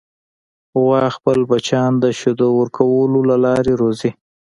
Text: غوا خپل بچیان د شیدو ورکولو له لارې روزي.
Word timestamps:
غوا 0.79 1.01
خپل 1.15 1.37
بچیان 1.49 1.93
د 2.03 2.05
شیدو 2.19 2.47
ورکولو 2.59 3.19
له 3.29 3.35
لارې 3.45 3.73
روزي. 3.81 4.11